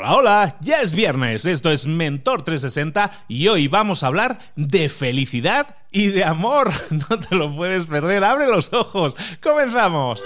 [0.00, 4.88] Hola, hola, ya es viernes, esto es Mentor 360 y hoy vamos a hablar de
[4.88, 6.70] felicidad y de amor.
[6.90, 10.24] No te lo puedes perder, abre los ojos, comenzamos.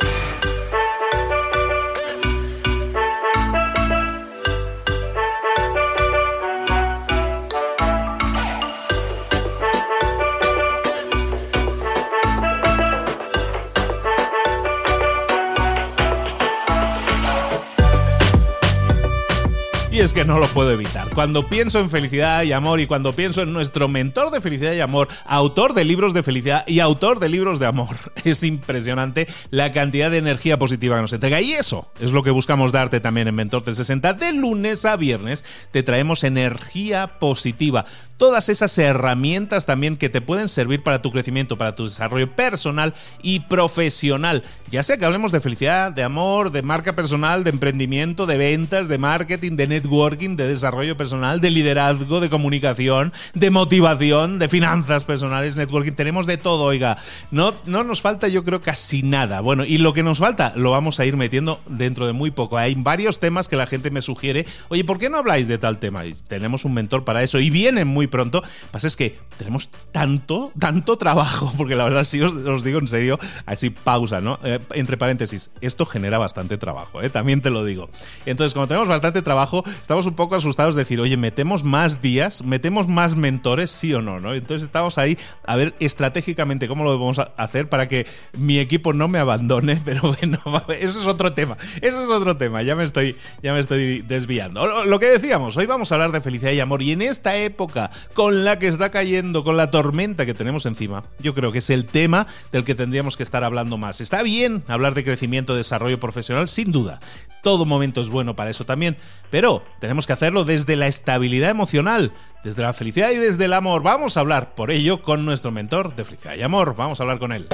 [19.95, 21.09] Y es que no lo puedo evitar.
[21.11, 24.81] Cuando pienso en felicidad y amor y cuando pienso en nuestro mentor de felicidad y
[24.81, 29.71] amor, autor de libros de felicidad y autor de libros de amor, es impresionante la
[29.71, 31.41] cantidad de energía positiva que nos entrega.
[31.41, 34.15] Y eso es lo que buscamos darte también en Mentor 360.
[34.15, 37.85] De lunes a viernes te traemos energía positiva.
[38.17, 42.95] Todas esas herramientas también que te pueden servir para tu crecimiento, para tu desarrollo personal
[43.23, 44.43] y profesional.
[44.71, 48.89] Ya sea que hablemos de felicidad, de amor, de marca personal, de emprendimiento, de ventas,
[48.89, 54.49] de marketing, de net networking, de desarrollo personal, de liderazgo, de comunicación, de motivación, de
[54.49, 55.93] finanzas personales, networking.
[55.93, 56.97] Tenemos de todo, oiga.
[57.31, 59.41] No, no nos falta, yo creo, casi nada.
[59.41, 62.57] Bueno, y lo que nos falta lo vamos a ir metiendo dentro de muy poco.
[62.57, 64.47] Hay varios temas que la gente me sugiere.
[64.69, 66.07] Oye, ¿por qué no habláis de tal tema?
[66.07, 68.43] Y tenemos un mentor para eso y vienen muy pronto.
[68.71, 73.19] Pasa es que tenemos tanto, tanto trabajo, porque la verdad, sí os, digo en serio,
[73.45, 74.39] así pausa, ¿no?
[74.43, 77.11] Eh, entre paréntesis, esto genera bastante trabajo, ¿eh?
[77.11, 77.91] también te lo digo.
[78.25, 82.43] Entonces, como tenemos bastante trabajo, estamos un poco asustados de decir, oye, metemos más días,
[82.43, 84.35] metemos más mentores, sí o no, ¿no?
[84.35, 89.09] Entonces estamos ahí a ver estratégicamente cómo lo a hacer para que mi equipo no
[89.09, 90.39] me abandone, pero bueno,
[90.81, 94.85] eso es otro tema, eso es otro tema, ya me estoy, ya me estoy desviando.
[94.85, 97.91] Lo que decíamos, hoy vamos a hablar de felicidad y amor y en esta época
[98.15, 101.71] con la que está cayendo, con la tormenta que tenemos encima, yo creo que es
[101.71, 104.01] el tema del que tendríamos que estar hablando más.
[104.01, 107.01] Está bien hablar de crecimiento, desarrollo profesional, sin duda.
[107.43, 108.97] Todo momento es bueno para eso también,
[109.31, 112.13] pero tenemos que hacerlo desde la estabilidad emocional,
[112.43, 113.83] desde la felicidad y desde el amor.
[113.83, 116.75] Vamos a hablar por ello con nuestro mentor de felicidad y amor.
[116.77, 117.49] Vamos a hablar con él.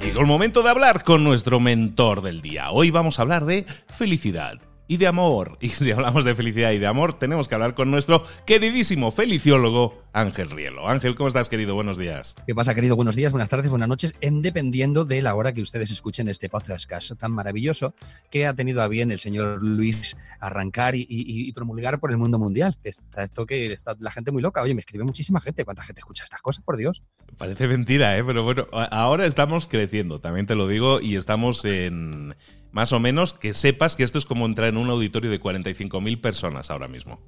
[0.00, 2.70] Llegó el momento de hablar con nuestro mentor del día.
[2.70, 5.56] Hoy vamos a hablar de felicidad y de amor.
[5.68, 10.02] Y si hablamos de felicidad y de amor, tenemos que hablar con nuestro queridísimo feliciólogo
[10.14, 10.88] Ángel Rielo.
[10.88, 11.74] Ángel, ¿cómo estás, querido?
[11.74, 12.34] Buenos días.
[12.46, 12.96] ¿Qué pasa, querido?
[12.96, 16.48] Buenos días, buenas tardes, buenas noches, en dependiendo de la hora que ustedes escuchen este
[16.48, 17.94] podcast tan maravilloso
[18.30, 22.78] que ha tenido a bien el señor Luis arrancar y, promulgar por el mundo mundial.
[22.82, 24.62] Está esto que está la gente muy loca.
[24.62, 25.64] Oye, me escribe muchísima gente.
[25.64, 27.02] ¿Cuánta gente escucha estas cosas, por Dios?
[27.36, 28.24] Parece mentira, ¿eh?
[28.24, 32.34] Pero bueno, ahora estamos creciendo, también te lo digo, y estamos en
[32.78, 36.20] más o menos que sepas que esto es como entrar en un auditorio de 45.000
[36.20, 37.18] personas ahora mismo.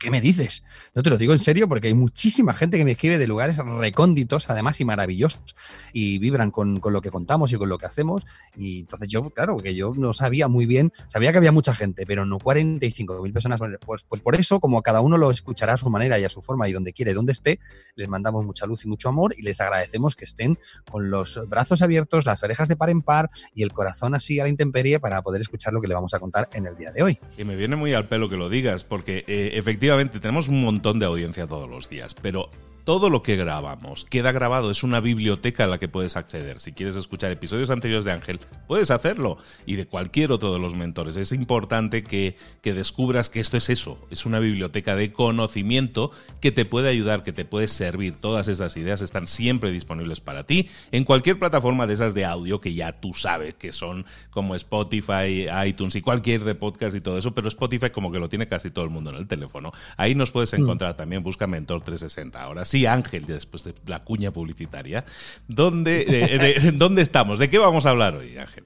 [0.00, 0.64] ¿Qué me dices?
[0.94, 3.58] No te lo digo en serio porque hay muchísima gente que me escribe de lugares
[3.58, 5.54] recónditos, además, y maravillosos,
[5.92, 8.26] y vibran con, lo que contamos y con lo que hacemos.
[8.56, 12.06] Y entonces yo, claro, que yo no sabía muy bien, sabía que había mucha gente,
[12.06, 13.60] pero no 45 mil personas.
[13.84, 16.40] Pues, pues por eso, como cada uno lo escuchará a su manera y a su
[16.40, 17.60] forma y donde quiere, donde esté,
[17.94, 20.58] les mandamos mucha luz y mucho amor y les agradecemos que estén
[20.90, 24.44] con los brazos abiertos, las orejas de par en par y el corazón así a
[24.44, 27.02] la intemperie para poder escuchar lo que le vamos a contar en el día de
[27.02, 27.18] hoy.
[27.36, 29.89] Y me viene muy al pelo que lo digas, porque eh, efectivamente
[30.20, 32.50] tenemos un montón de audiencia todos los días, pero
[32.84, 36.60] todo lo que grabamos queda grabado, es una biblioteca a la que puedes acceder.
[36.60, 39.38] Si quieres escuchar episodios anteriores de Ángel, puedes hacerlo.
[39.66, 41.16] Y de cualquier otro de los mentores.
[41.16, 46.10] Es importante que, que, descubras que esto es eso, es una biblioteca de conocimiento
[46.40, 48.16] que te puede ayudar, que te puede servir.
[48.16, 52.60] Todas esas ideas están siempre disponibles para ti en cualquier plataforma de esas de audio
[52.60, 57.18] que ya tú sabes que son como Spotify, iTunes y cualquier de podcast y todo
[57.18, 59.72] eso, pero Spotify como que lo tiene casi todo el mundo en el teléfono.
[59.96, 60.62] Ahí nos puedes mm.
[60.62, 62.42] encontrar también, busca Mentor 360.
[62.42, 65.04] Ahora sí, Ángel, después de la cuña publicitaria,
[65.48, 67.38] ¿dónde, ¿dónde estamos?
[67.40, 68.64] ¿De qué vamos a hablar hoy, Ángel?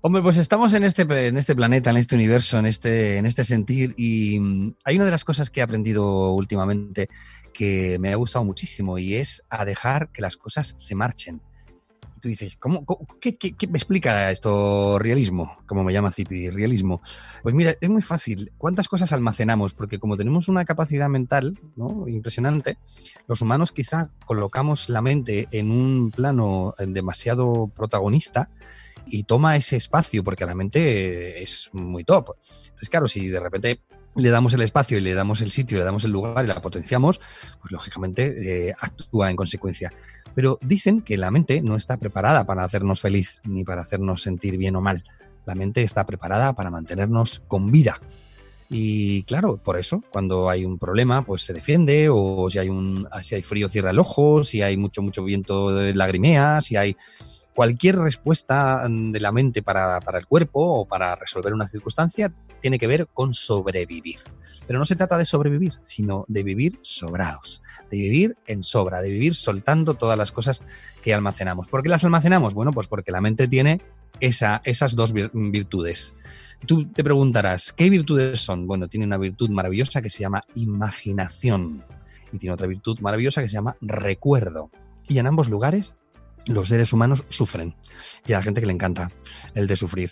[0.00, 3.44] Hombre, pues estamos en este, en este planeta, en este universo, en este, en este
[3.44, 7.08] sentir y mm, hay una de las cosas que he aprendido últimamente
[7.54, 11.40] que me ha gustado muchísimo y es a dejar que las cosas se marchen
[12.24, 12.86] tú dices, ¿cómo,
[13.20, 13.36] qué,
[13.68, 15.58] me explica esto realismo?
[15.66, 17.02] Como me llama Cipri, realismo.
[17.42, 18.50] Pues mira, es muy fácil.
[18.56, 19.74] ¿Cuántas cosas almacenamos?
[19.74, 21.60] Porque como tenemos una capacidad mental
[22.06, 22.78] impresionante,
[23.28, 28.48] los humanos quizá colocamos la mente en un plano demasiado protagonista
[29.04, 32.36] y toma ese espacio porque la mente es muy top.
[32.40, 33.82] Entonces, claro, si de repente
[34.16, 36.62] le damos el espacio y le damos el sitio, le damos el lugar y la
[36.62, 37.20] potenciamos,
[37.60, 39.92] pues lógicamente eh, actúa en consecuencia.
[40.34, 44.56] Pero dicen que la mente no está preparada para hacernos feliz ni para hacernos sentir
[44.56, 45.04] bien o mal.
[45.46, 48.00] La mente está preparada para mantenernos con vida.
[48.70, 53.06] Y claro, por eso, cuando hay un problema, pues se defiende, o si hay un,
[53.22, 56.96] si hay frío, cierra el ojo, si hay mucho, mucho viento, lagrimea, si hay
[57.54, 62.78] cualquier respuesta de la mente para, para el cuerpo o para resolver una circunstancia tiene
[62.78, 64.20] que ver con sobrevivir.
[64.66, 69.10] Pero no se trata de sobrevivir, sino de vivir sobrados, de vivir en sobra, de
[69.10, 70.62] vivir soltando todas las cosas
[71.02, 71.68] que almacenamos.
[71.68, 72.54] ¿Por qué las almacenamos?
[72.54, 73.82] Bueno, pues porque la mente tiene
[74.20, 76.14] esa, esas dos virtudes.
[76.66, 78.66] Tú te preguntarás, ¿qué virtudes son?
[78.66, 81.84] Bueno, tiene una virtud maravillosa que se llama imaginación
[82.32, 84.70] y tiene otra virtud maravillosa que se llama recuerdo.
[85.06, 85.96] Y en ambos lugares
[86.46, 87.74] los seres humanos sufren.
[88.26, 89.10] Y a la gente que le encanta
[89.54, 90.10] el de sufrir.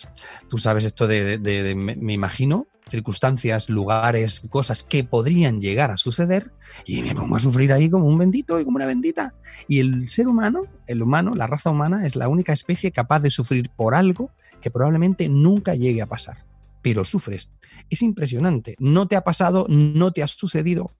[0.49, 6.51] Tú sabes esto de, me, imagino, circunstancias, lugares, cosas que podrían llegar a suceder
[6.85, 9.35] y me pongo a sufrir ahí como un bendito y como una bendita.
[9.67, 13.31] Y el ser humano, el humano, la raza humana, es la única especie capaz de
[13.31, 14.31] sufrir por algo
[14.61, 16.37] que probablemente nunca llegue a pasar.
[16.81, 17.49] Pero sufres.
[17.89, 18.75] Es impresionante.
[18.77, 20.91] No te ha pasado, no te ha sucedido,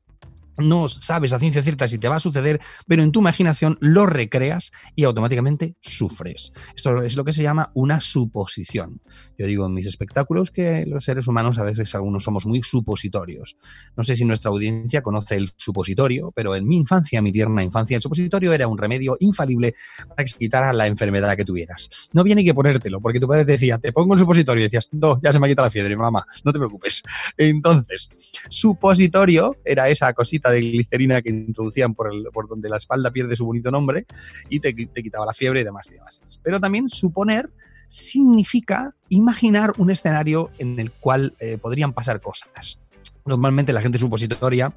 [0.58, 4.06] no sabes a ciencia cierta si te va a suceder, pero en tu imaginación lo
[4.06, 6.52] recreas y automáticamente sufres.
[6.76, 9.02] Esto es lo que se llama una suposición.
[9.38, 13.58] Yo digo en mis espectáculos que los seres humanos a veces algunos somos muy supositorios.
[13.96, 17.96] No sé si nuestra audiencia conoce el supositorio, pero en mi infancia, mi tierna infancia,
[17.96, 19.74] el supositorio era un remedio infalible
[20.10, 21.90] para que se quitara la enfermedad que tuvieras.
[22.14, 25.20] No viene que ponértelo, porque tu padre decía, te pongo un supositorio y decías, no,
[25.22, 27.02] ya se me ha quitado la fiebre, mamá, no te preocupes.
[27.38, 28.10] Entonces,
[28.50, 33.36] supositorio era esa cosita de glicerina que introducían por, el, por donde la espalda pierde
[33.36, 34.06] su bonito nombre
[34.50, 36.22] y te, quitaba la fiebre y demás y demás.
[36.44, 37.50] Pero también suponer
[37.88, 42.80] significa imaginar un escenario en el cual eh, podrían pasar cosas.
[43.26, 44.74] Normalmente la gente supositoria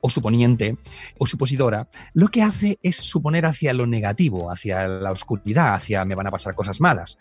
[0.00, 0.78] o suponiente
[1.18, 6.14] o supositora lo que hace es suponer hacia lo negativo, hacia la oscuridad, hacia me
[6.14, 7.18] van a pasar cosas malas.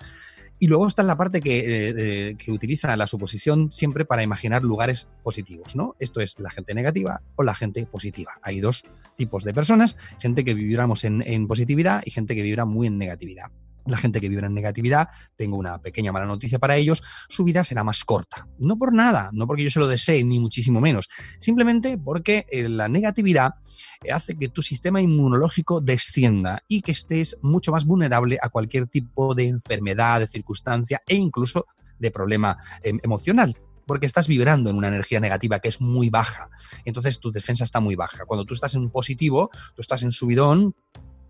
[0.60, 5.76] Y luego está la parte eh, que, utiliza la suposición siempre para imaginar lugares positivos,
[5.76, 5.96] ¿no?
[6.00, 8.40] Esto es la gente negativa o la gente positiva.
[8.42, 8.84] Hay dos
[9.16, 12.98] tipos de personas, gente que vibramos en, en positividad y gente que vibra muy en
[12.98, 13.52] negatividad
[13.86, 17.64] la gente que vive en negatividad, tengo una pequeña mala noticia para ellos, su vida
[17.64, 18.48] será más corta.
[18.58, 21.10] No por nada, no porque yo se lo desee, ni muchísimo menos,
[21.40, 23.56] simplemente porque eh, la negatividad
[24.04, 28.88] eh, hace que tu sistema inmunológico descienda y que estés mucho más vulnerable a cualquier
[28.88, 31.66] tipo de enfermedad, de circunstancia e incluso
[31.98, 33.56] de problema em, emocional
[33.86, 36.52] porque estás vibrando en una energía negativa que es muy baja.
[36.86, 38.24] Entonces tu defensa está muy baja.
[38.26, 40.76] Cuando tú estás en positivo, tú estás en subidón,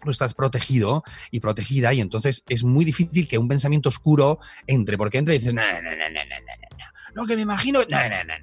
[0.04, 4.98] tú estás protegido y protegida y entonces es muy difícil que un pensamiento oscuro entre,
[4.98, 8.10] porque entra y dices, no, no, no, no, no, no, no, que me imagino, no,
[8.10, 8.34] no, no,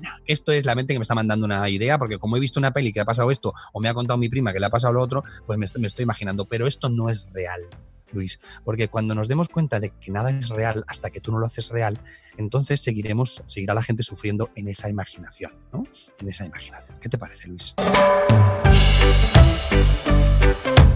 [0.00, 0.10] no.
[0.26, 2.72] Esto es la mente que me está mandando una idea, porque como he visto una
[2.72, 4.92] peli que ha pasado esto, o me ha contado mi prima que le ha pasado
[4.92, 7.62] lo otro, pues me, me estoy imaginando, pero esto no es real.
[8.12, 11.38] Luis, porque cuando nos demos cuenta de que nada es real hasta que tú no
[11.38, 11.98] lo haces real,
[12.36, 15.84] entonces seguiremos, seguirá la gente sufriendo en esa imaginación, ¿no?
[16.20, 16.98] En esa imaginación.
[17.00, 17.74] ¿Qué te parece, Luis?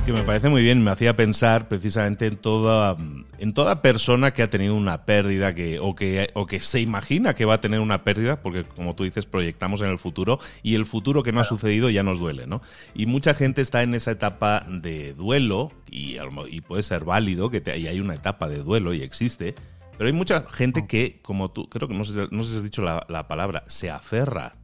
[0.06, 2.96] Que me parece muy bien, me hacía pensar precisamente en toda,
[3.38, 7.34] en toda persona que ha tenido una pérdida que, o, que, o que se imagina
[7.34, 10.76] que va a tener una pérdida, porque como tú dices, proyectamos en el futuro y
[10.76, 12.62] el futuro que no ha sucedido ya nos duele, ¿no?
[12.94, 16.18] Y mucha gente está en esa etapa de duelo y,
[16.50, 19.56] y puede ser válido, que te, y hay una etapa de duelo y existe,
[19.98, 22.62] pero hay mucha gente que, como tú, creo que no sé, no sé si has
[22.62, 24.54] dicho la, la palabra, se aferra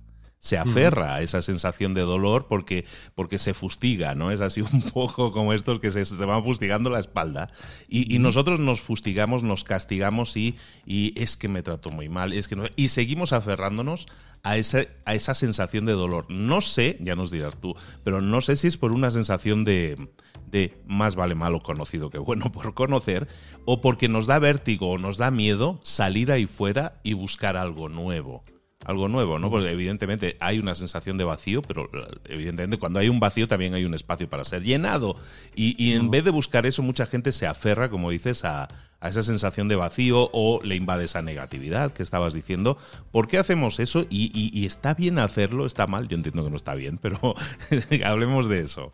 [0.42, 2.84] se aferra a esa sensación de dolor porque,
[3.14, 4.32] porque se fustiga, ¿no?
[4.32, 7.48] Es así un poco como estos que se, van fustigando la espalda.
[7.88, 12.48] Y, nosotros nos fustigamos, nos castigamos y, y, es que me trato muy mal, es
[12.48, 14.06] que y seguimos aferrándonos
[14.42, 16.26] a, esa, a esa sensación de dolor.
[16.28, 20.08] No sé, ya nos dirás tú, pero no sé si es por una sensación de,
[20.50, 23.28] de más vale malo conocido que bueno por conocer,
[23.64, 27.88] o porque nos da vértigo o nos da miedo salir ahí fuera y buscar algo
[27.88, 28.42] nuevo
[28.84, 29.50] algo nuevo, ¿no?
[29.50, 31.88] Porque evidentemente hay una sensación de vacío, pero
[32.24, 35.16] evidentemente cuando hay un vacío también hay un espacio para ser llenado.
[35.54, 38.68] Y, en vez de buscar eso, mucha gente se aferra, como dices, a,
[39.02, 42.78] esa sensación de vacío o le invade esa negatividad que estabas diciendo.
[43.10, 44.06] ¿Por qué hacemos eso?
[44.08, 47.34] Y, está bien hacerlo, está mal, yo entiendo que no está bien, pero
[48.04, 48.92] hablemos de eso.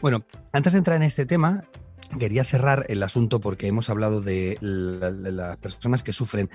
[0.00, 1.64] Bueno, antes de entrar en este tema,
[2.18, 6.50] quería cerrar el asunto porque hemos hablado de las personas que sufren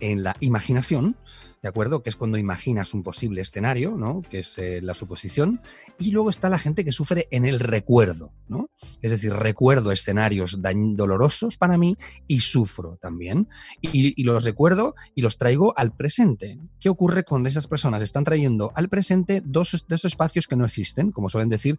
[0.00, 1.16] en la imaginación,
[1.62, 2.02] ¿de acuerdo?
[2.02, 4.22] Que es cuando imaginas un posible escenario, ¿no?
[4.22, 5.60] Que es eh, la suposición.
[5.98, 8.68] Y luego está la gente que sufre en el recuerdo, ¿no?
[9.00, 13.48] Es decir, recuerdo escenarios dolorosos para mí y sufro también.
[13.80, 16.58] Y, los recuerdo y los traigo al presente.
[16.80, 18.02] ¿Qué ocurre con esas personas?
[18.02, 21.78] Están trayendo al presente dos espacios que no existen, como suelen decir,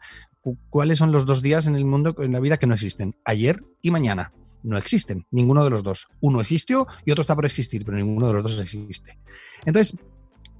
[0.69, 3.15] ¿cuáles son los dos días en el mundo, en la vida que no existen?
[3.25, 4.31] Ayer y mañana
[4.63, 6.08] no existen, ninguno de los dos.
[6.22, 9.20] Uno existió y otro está por existir, pero ninguno de los dos existe.
[9.65, 9.98] Entonces,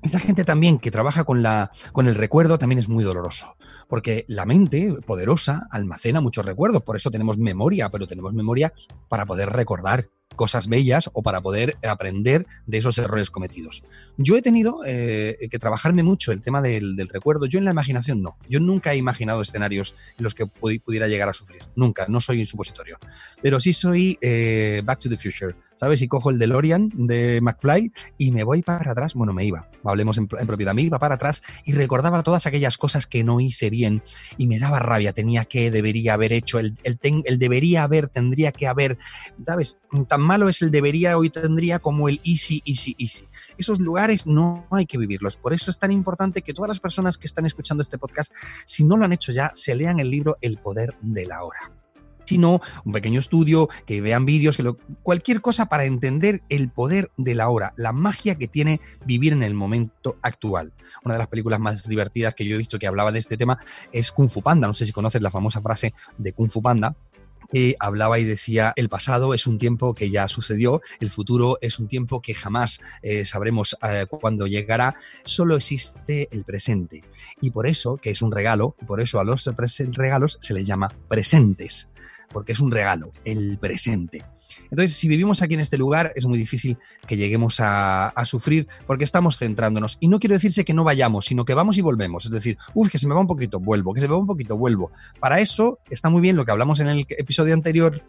[0.04, 3.56] esa gente también que trabaja con, la, con el recuerdo también es muy doloroso,
[3.88, 8.74] porque la mente poderosa almacena muchos recuerdos, por eso tenemos memoria, pero tenemos memoria
[9.08, 13.84] para poder recordar cosas bellas o para poder aprender de esos errores cometidos.
[14.18, 17.46] Yo he tenido eh, que trabajarme mucho el tema del, recuerdo.
[17.46, 18.38] Yo en la imaginación no.
[18.50, 21.63] Yo nunca he imaginado escenarios en los que pudiera llegar a sufrir.
[21.75, 22.06] Nunca.
[22.08, 22.98] No soy un supositorio.
[23.42, 25.56] Pero sí soy eh, Back to the Future.
[25.84, 26.02] ¿sabes?
[26.02, 29.16] Y cojo el DeLorean de McFly y me voy para atrás.
[29.16, 33.06] Bueno, me iba, hablemos en, propiedad, me iba para atrás y recordaba todas aquellas cosas
[33.06, 34.02] que no hice bien
[34.38, 35.12] y me daba rabia.
[35.12, 38.98] Tenía que, debería haber hecho, el, el, el debería haber, tendría que haber,
[39.46, 39.78] ¿sabes?
[40.08, 43.27] Tan malo es el debería, hoy tendría como el easy, easy, easy.
[43.58, 45.38] Esos lugares no hay que vivirlos.
[45.38, 48.34] Por eso es tan importante que todas las personas que están escuchando este podcast,
[48.65, 51.72] si no lo han hecho ya, se lean el libro El poder de la hora
[52.25, 57.36] sino un pequeño estudio, que vean vídeos, que cualquier cosa para entender el poder de
[57.36, 60.74] la hora, la magia que tiene vivir en el momento actual.
[61.03, 63.60] Una de las películas más divertidas que yo he visto que hablaba de este tema
[63.92, 64.68] es Kung Fu Panda.
[64.68, 66.96] No sé si conoces la famosa frase de Kung Fu Panda,
[67.80, 71.88] hablaba y decía, el pasado es un tiempo que ya sucedió, el futuro es un
[71.88, 77.04] tiempo que jamás eh, sabremos eh, cuándo llegará, solo existe el presente.
[77.42, 79.50] Y por eso, que es un regalo, por eso a los
[79.94, 81.90] regalos se les llama presentes
[82.34, 84.26] porque es un regalo, el presente.
[84.74, 89.03] Entonces, si vivimos aquí en este lugar, es muy difícil que lleguemos a, sufrir porque
[89.03, 89.98] estamos centrándonos.
[90.00, 92.25] Y no quiero decirse que no vayamos, sino que vamos y volvemos.
[92.25, 94.25] Es decir, uff, que se me va un poquito, vuelvo, que se me va un
[94.25, 94.92] poquito, vuelvo.
[95.20, 98.01] Para eso está muy bien lo que hablamos en el episodio anterior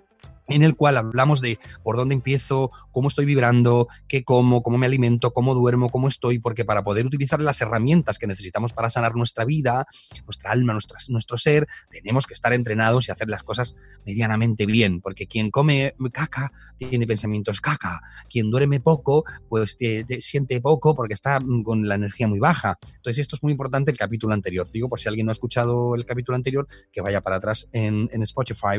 [0.49, 4.87] en el cual hablamos de por dónde empiezo, cómo estoy vibrando, qué como, cómo me
[4.87, 9.15] alimento, cómo duermo, cómo estoy, porque para poder utilizar las herramientas que necesitamos para sanar
[9.15, 9.87] nuestra vida,
[10.27, 13.75] nuestra alma, nuestra, nuestro ser, tenemos que estar entrenados y hacer las cosas
[14.05, 19.77] medianamente bien, porque quien come caca tiene pensamientos caca, quien duerme poco, pues
[20.21, 22.79] siente poco porque está con la energía muy baja.
[22.97, 24.69] Entonces esto es muy importante el capítulo anterior.
[24.71, 28.09] Digo, por si alguien no ha escuchado el capítulo anterior, que vaya para atrás en,
[28.13, 28.75] en Spotify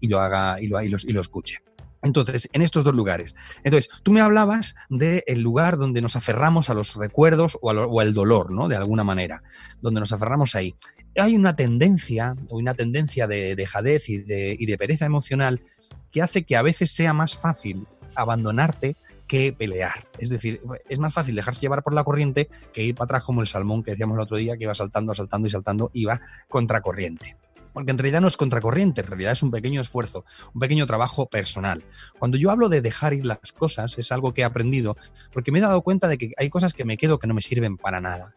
[0.00, 1.60] y lo haga y lo y, y lo escuche.
[2.04, 3.34] Entonces, en estos dos lugares.
[3.64, 8.52] Entonces, tú me hablabas del lugar donde nos aferramos a los recuerdos o, al dolor,
[8.52, 8.68] ¿no?
[8.68, 9.42] De alguna manera,
[9.80, 10.74] donde nos aferramos ahí.
[11.16, 15.62] Hay una tendencia, una tendencia de dejadez y de, y de pereza emocional
[16.12, 20.06] que hace que a veces sea más fácil abandonarte que pelear.
[20.18, 23.40] Es decir, es más fácil dejarse llevar por la corriente que ir para atrás como
[23.40, 27.36] el salmón que decíamos el otro día, que iba saltando, saltando y saltando, iba contracorriente
[27.74, 31.28] porque en realidad no es contracorriente, en realidad es un pequeño esfuerzo, un pequeño trabajo
[31.28, 31.84] personal.
[32.18, 34.96] Cuando yo hablo de dejar ir las cosas, es algo que he aprendido,
[35.32, 37.42] porque me he dado cuenta de que hay cosas que me quedo que no me
[37.42, 38.34] sirven para nada.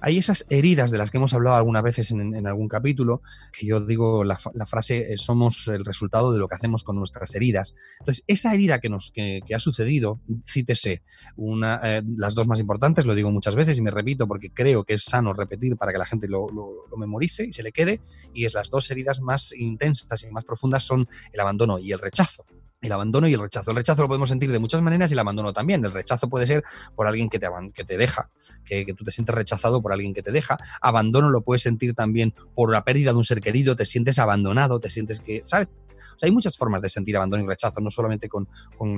[0.00, 3.80] Hay esas heridas de las que hemos hablado algunas veces en, algún capítulo, que yo
[3.80, 7.74] digo la, frase, eh, somos el resultado de lo que hacemos con nuestras heridas.
[8.00, 11.02] Entonces, esa herida que, nos, que, ha sucedido, cítese,
[11.36, 14.84] una, eh, las dos más importantes, lo digo muchas veces y me repito porque creo
[14.84, 18.00] que es sano repetir para que la gente lo, lo memorice y se le quede,
[18.32, 21.98] y es las dos heridas más intensas y más profundas son el abandono y el
[21.98, 22.44] rechazo
[22.80, 23.70] el abandono y el rechazo.
[23.70, 25.84] El rechazo lo podemos sentir de muchas maneras y el abandono también.
[25.84, 26.62] El rechazo puede ser
[26.94, 28.30] por alguien que te, que te deja,
[28.64, 30.58] que, tú te sientes rechazado por alguien que te deja.
[30.80, 34.78] Abandono lo puedes sentir también por la pérdida de un ser querido, te sientes abandonado,
[34.78, 35.68] te sientes que, ¿sabes?
[35.68, 38.48] O sea, hay muchas formas de sentir abandono y rechazo, no solamente con,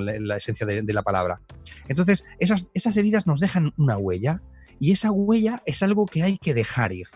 [0.04, 1.40] la, esencia de, de, la palabra.
[1.88, 4.42] Entonces, esas, esas heridas nos dejan una huella
[4.80, 7.06] y esa huella es algo que hay que dejar ir.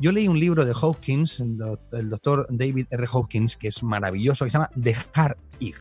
[0.00, 3.06] Yo leí un libro de Hawkins, el doctor David R.
[3.12, 5.74] Hawkins, que es maravilloso, que se llama Dejar ir.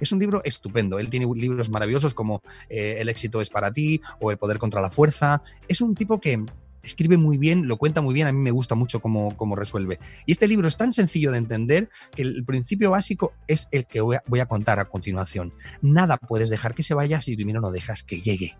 [0.00, 0.98] Es un libro estupendo.
[0.98, 4.82] Él tiene libros maravillosos como eh, El éxito es para ti o El poder contra
[4.82, 5.42] la fuerza.
[5.66, 6.44] Es un tipo que
[6.82, 9.98] escribe muy bien, lo cuenta muy bien, a mí me gusta mucho cómo, cómo, resuelve.
[10.26, 14.00] Y este libro es tan sencillo de entender que el principio básico es el que
[14.00, 15.54] voy a, voy a contar a continuación.
[15.80, 18.56] Nada puedes dejar que se vaya si primero no dejas que llegue.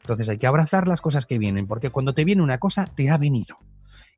[0.00, 3.10] Entonces hay que abrazar las cosas que vienen, porque cuando te viene una cosa, te
[3.10, 3.58] ha venido.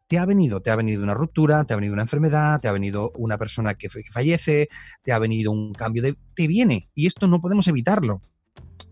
[0.06, 2.72] Te ha venido, te ha venido una ruptura, te ha venido una enfermedad, te ha
[2.72, 4.68] venido una persona que, fallece,
[5.02, 6.16] te ha venido un cambio de...
[6.34, 8.20] Te viene y esto no podemos evitarlo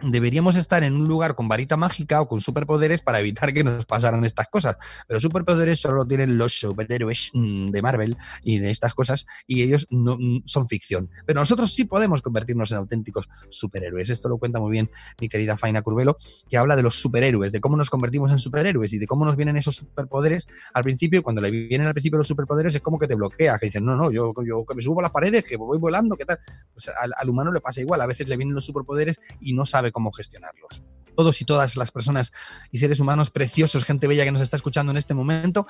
[0.02, 3.86] deberíamos estar en un lugar con varita mágica o con superpoderes para evitar que nos
[3.86, 4.76] pasaran estas cosas.
[5.06, 9.86] Pero superpoderes solo tienen los superhéroes mm, de Marvel y de estas cosas y ellos
[9.90, 11.10] no mm, son ficción.
[11.26, 14.10] Pero nosotros sí podemos convertirnos en auténticos superhéroes.
[14.10, 14.90] Esto lo cuenta muy bien
[15.20, 16.16] mi querida Faina Curvelo,
[16.48, 19.36] que habla de los superhéroes, de cómo nos convertimos en superhéroes y de cómo nos
[19.36, 21.22] vienen esos superpoderes al principio.
[21.22, 23.96] Cuando le vienen al principio los superpoderes es como que te bloquea, que dicen, no,
[23.96, 26.38] no, yo, yo que me subo a las paredes, que voy volando, ¿qué tal?
[26.72, 28.00] Pues al, al humano le pasa igual.
[28.00, 30.82] A veces le vienen los superpoderes y no sabe cómo gestionarlos.
[31.16, 32.32] Todos y todas las personas
[32.70, 35.66] y seres humanos preciosos, gente bella que nos está escuchando en este momento,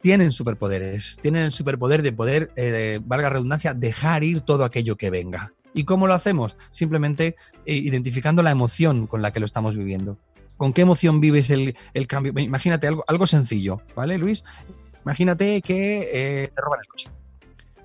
[0.00, 5.10] tienen superpoderes, tienen el superpoder de poder, eh, valga redundancia, dejar ir todo aquello que
[5.10, 5.52] venga.
[5.72, 6.56] ¿Y cómo lo hacemos?
[6.70, 10.18] Simplemente eh, identificando la emoción con la que lo estamos viviendo.
[10.56, 11.74] ¿Con qué emoción vives el,
[12.06, 12.32] cambio?
[12.36, 14.44] Imagínate algo, algo sencillo, ¿vale, Luis?
[15.04, 17.10] Imagínate que eh, te roban el coche.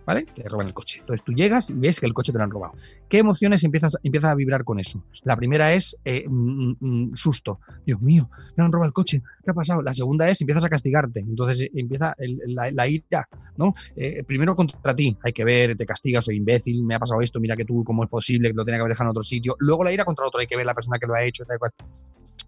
[0.09, 0.25] ¿Vale?
[0.25, 1.01] Te roban el coche.
[1.01, 2.73] Entonces tú llegas y ves que el coche te lo han robado.
[3.07, 5.03] ¿Qué emociones empiezas, empiezas a vibrar con eso?
[5.21, 7.59] La primera es eh, mm, mm, susto.
[7.85, 9.21] Dios mío, me han robado el coche.
[9.43, 9.83] ¿Qué ha pasado?
[9.83, 11.19] La segunda es empiezas a castigarte.
[11.19, 12.15] Entonces empieza
[12.47, 13.75] la, ira, ¿no?
[13.95, 15.15] Eh, primero contra ti.
[15.23, 18.03] Hay que ver, te castigas, soy imbécil, me ha pasado esto, mira que tú, cómo
[18.03, 19.55] es posible, que lo tenía que haber dejado en otro sitio.
[19.59, 21.59] Luego la ira contra otro, hay que ver la persona que lo ha hecho, tal
[21.59, 21.71] cual.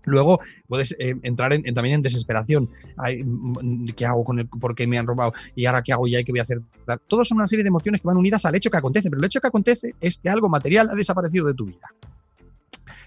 [0.04, 2.70] Luego puedes eh, entrar en, también en desesperación.
[2.98, 5.34] Mm, ¿Qué hago con el por qué me han robado?
[5.56, 6.24] ¿Y ahora qué hago ya?
[6.24, 6.62] ¿Qué voy a hacer?
[7.08, 9.26] Todos son una serie de emociones que van unidas al hecho que acontece, pero el
[9.26, 11.88] hecho que acontece es que algo material ha desaparecido de tu vida.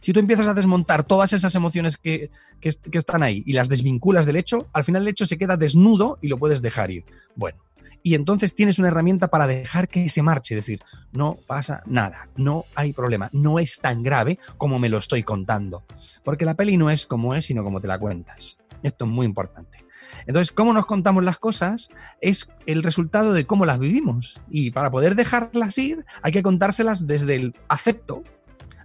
[0.00, 4.26] Si tú empiezas a desmontar todas esas emociones que, que están ahí y las desvinculas
[4.26, 7.04] del hecho, al final el hecho se queda desnudo y lo puedes dejar ir.
[7.36, 7.63] Bueno,
[8.06, 12.66] y entonces tienes una herramienta para dejar que se marche, decir, no pasa nada, no
[12.74, 15.84] hay problema, no es tan grave como me lo estoy contando,
[16.22, 18.58] porque la peli no es como es, sino como te la cuentas.
[18.82, 19.86] Esto es muy importante.
[20.26, 21.88] Entonces, cómo nos contamos las cosas
[22.20, 24.38] es el resultado de cómo las vivimos.
[24.50, 28.22] Y para poder dejarlas ir, hay que contárselas desde el acepto,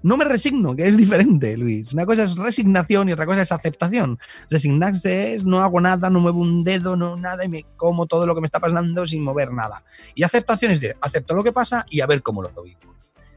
[0.02, 1.94] no me resigno, que es diferente, Luis.
[1.94, 4.18] Una cosa es resignación y otra cosa es aceptación.
[4.50, 8.26] Resignarse es no hago nada, no muevo un dedo, no nada y me como todo
[8.26, 9.84] lo que me está pasando sin mover nada.
[10.16, 12.80] Y aceptación es de acepto lo que pasa y a ver cómo lo vivo.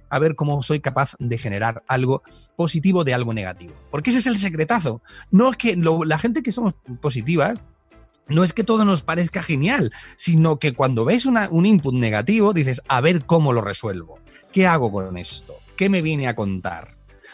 [0.09, 2.23] A ver cómo soy capaz de generar algo
[2.55, 3.75] positivo de algo negativo.
[3.91, 5.01] Porque ese es el secretazo.
[5.31, 7.59] No es que la gente que somos positivas,
[8.29, 12.83] no es que todo nos parezca genial, sino que cuando ves un input negativo dices,
[12.89, 14.19] a ver cómo lo resuelvo.
[14.53, 15.55] ¿Qué hago con esto?
[15.77, 16.89] ¿Qué me viene a contar?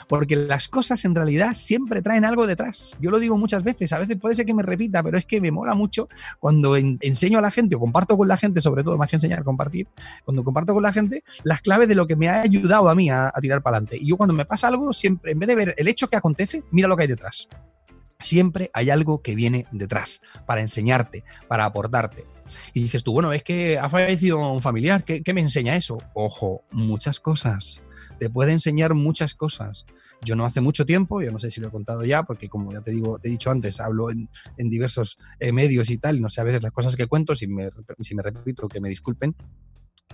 [0.07, 2.97] Porque las cosas en realidad siempre traen algo detrás.
[3.01, 5.41] Yo lo digo muchas veces, a veces puede ser que me repita, pero es que
[5.41, 8.97] me mola mucho cuando enseño a la gente o comparto con la gente, sobre todo
[8.97, 9.89] más que enseñar, compartir,
[10.25, 13.11] cuando comparto con la gente las claves de lo que me ha ayudado a mí
[13.11, 13.99] a, tirar para adelante.
[14.01, 16.63] Y yo cuando me pasa algo, siempre, en vez de ver el hecho que acontece,
[16.71, 17.49] mira lo que hay detrás.
[18.21, 22.25] Siempre hay algo que viene detrás para enseñarte, para aportarte.
[22.73, 26.03] Y dices tú, bueno, es que ha fallecido un familiar, ¿qué, me enseña eso?
[26.15, 27.81] Ojo, muchas cosas.
[28.19, 29.87] Te puede enseñar muchas cosas.
[30.23, 32.73] Yo no hace mucho tiempo, yo no sé si lo he contado ya, porque como
[32.73, 36.29] ya te digo, te he dicho antes, hablo en, diversos eh, medios y tal, no
[36.29, 39.35] sé a veces las cosas que cuento, si me, si me repito, que me disculpen,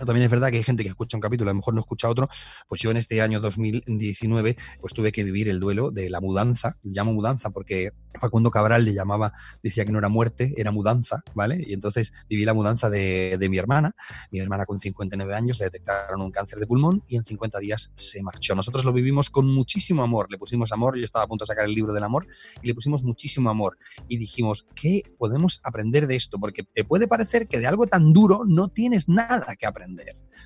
[0.03, 2.09] también es verdad que hay gente que escucha un capítulo, a lo mejor no escucha
[2.09, 2.27] otro.
[2.67, 6.77] Pues yo en este año 2019 pues tuve que vivir el duelo de la mudanza.
[6.83, 9.31] llamo mudanza porque Facundo Cabral le llamaba,
[9.63, 11.63] decía que no era muerte, era mudanza, ¿vale?
[11.65, 13.95] Y entonces viví la mudanza de, de mi hermana.
[14.31, 17.91] Mi hermana con 59 años le detectaron un cáncer de pulmón y en 50 días
[17.95, 18.53] se marchó.
[18.53, 20.27] Nosotros lo vivimos con muchísimo amor.
[20.29, 22.27] Le pusimos amor, yo estaba a punto de sacar el libro del amor
[22.61, 23.77] y le pusimos muchísimo amor.
[24.09, 26.37] Y dijimos, ¿qué podemos aprender de esto?
[26.37, 29.84] Porque te puede parecer que de algo tan duro no tienes nada que aprender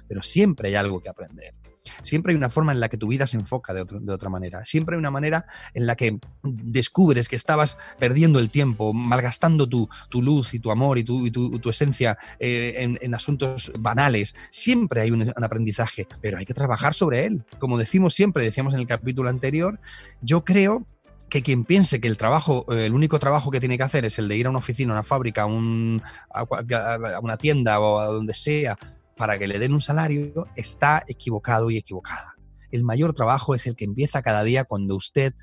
[0.08, 1.54] pero siempre hay algo que aprender.
[2.02, 4.66] Siempre hay una forma en la que tu vida se enfoca de, otra manera.
[4.66, 9.90] Siempre hay una manera en la que descubres que estabas perdiendo el tiempo, malgastando tu,
[10.14, 14.36] luz y tu amor y tu, esencia eh, en, asuntos banales.
[14.50, 17.44] Siempre hay un, aprendizaje, pero hay que trabajar sobre él.
[17.60, 19.80] Como decimos siempre, decíamos en el capítulo anterior,
[20.22, 20.86] yo creo
[21.30, 24.18] que quien piense que el trabajo, eh, el único trabajo que tiene que hacer es
[24.18, 28.34] el de ir a una oficina, a una fábrica, a una tienda o a donde
[28.34, 28.78] sea,
[29.20, 32.38] para que le den un salario está equivocado y equivocada.
[32.72, 35.34] El mayor trabajo es el que empieza cada día cuando usted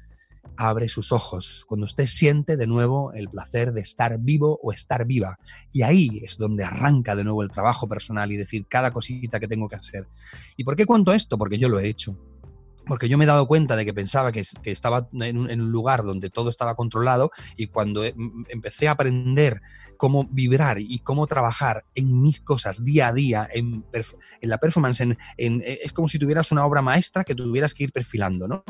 [0.56, 5.04] abre sus ojos, cuando usted siente de nuevo el placer de estar vivo o estar
[5.04, 5.38] viva.
[5.74, 9.46] Y ahí es donde arranca de nuevo el trabajo personal y decir cada cosita que
[9.46, 10.08] tengo que hacer.
[10.56, 11.36] ¿Y por qué cuento esto?
[11.36, 12.16] Porque yo lo he hecho
[12.86, 16.30] porque yo me he dado cuenta de que pensaba que, estaba en un, lugar donde
[16.30, 19.60] todo estaba controlado y cuando empecé a aprender
[19.96, 23.85] cómo vibrar y cómo trabajar en mis cosas día a día, en,
[24.42, 27.92] la performance, en, e, es como si tuvieras una obra maestra que tuvieras que ir
[27.92, 28.64] perfilando, ¿no?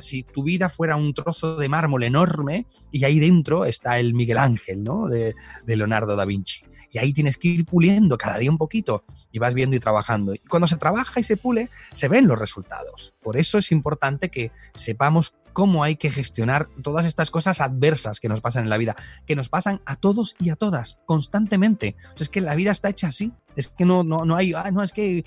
[0.00, 4.38] Si, tu vida fuera un trozo de mármol enorme y ahí dentro está el Miguel
[4.38, 5.06] Ángel, ¿no?
[5.08, 5.34] de
[5.66, 6.62] Leonardo da Vinci.
[6.92, 10.34] Y ahí tienes que ir puliendo cada día un poquito y vas viendo y trabajando.
[10.34, 13.14] Y cuando se trabaja y se pule, se ven los resultados.
[13.22, 18.30] Por eso es importante que sepamos cómo hay que gestionar todas estas cosas adversas que
[18.30, 18.96] nos pasan en la vida,
[19.26, 21.96] que nos pasan a todos y a todas, constantemente.
[22.18, 23.34] es que la vida está hecha así.
[23.56, 25.22] Es que no, no, no hay, ah, no, es que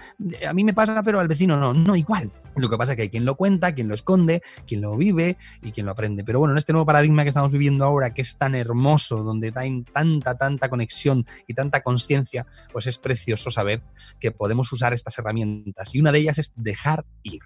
[0.47, 2.31] a mí me pasa, pero al vecino no, no, igual.
[2.55, 5.37] Lo que pasa es que hay quien lo cuenta, quien lo esconde, quien lo vive
[5.61, 6.23] y quien lo aprende.
[6.23, 9.53] Pero bueno, en este nuevo paradigma que estamos viviendo ahora, que es tan hermoso, donde
[9.55, 13.83] hay tanta, tanta conexión y tanta conciencia, pues es precioso saber
[14.19, 15.93] que podemos usar estas herramientas.
[15.93, 17.41] Y una de ellas es dejar ir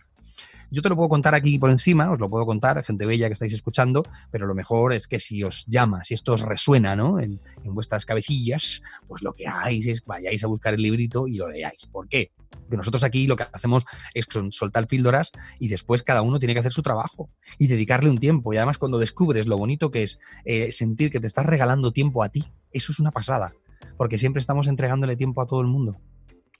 [0.69, 3.33] Yo te lo puedo contar aquí por encima, os lo puedo contar, gente bella que
[3.33, 7.21] estáis escuchando, pero lo mejor es que si os llama, si esto os resuena ¿no?
[7.21, 11.37] en, en vuestras cabecillas, pues lo que hagáis es vayáis a buscar el librito y
[11.37, 11.85] lo leáis.
[11.85, 12.31] ¿Por qué?
[12.49, 16.59] Porque nosotros aquí lo que hacemos es soltar píldoras y después cada uno tiene que
[16.59, 18.53] hacer su trabajo y dedicarle un tiempo.
[18.53, 22.23] Y además cuando descubres lo bonito que es eh, sentir que te estás regalando tiempo
[22.23, 23.53] a ti, eso es una pasada,
[23.95, 25.97] porque siempre estamos entregándole tiempo a todo el mundo